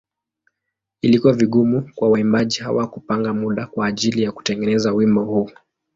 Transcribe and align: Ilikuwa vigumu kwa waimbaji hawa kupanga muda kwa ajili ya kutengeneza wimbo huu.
Ilikuwa 1.01 1.33
vigumu 1.33 1.89
kwa 1.95 2.09
waimbaji 2.09 2.59
hawa 2.59 2.87
kupanga 2.87 3.33
muda 3.33 3.67
kwa 3.67 3.87
ajili 3.87 4.23
ya 4.23 4.31
kutengeneza 4.31 4.93
wimbo 4.93 5.23
huu. 5.25 5.49